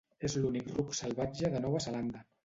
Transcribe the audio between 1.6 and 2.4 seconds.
Nova Zelanda.